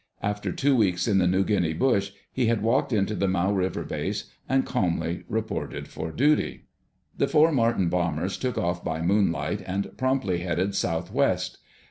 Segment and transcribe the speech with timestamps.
[0.23, 3.83] After two weeks in the New Guinea bush he had walked into the Mau River
[3.83, 6.65] base and calmly reported for duty.
[7.15, 11.59] The four Martin bombers took off by moonlight and promptly headed southwest.